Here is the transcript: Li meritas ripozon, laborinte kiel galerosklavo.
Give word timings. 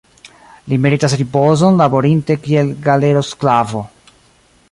Li 0.71 0.79
meritas 0.85 1.13
ripozon, 1.19 1.77
laborinte 1.83 2.39
kiel 2.47 2.73
galerosklavo. 2.87 3.87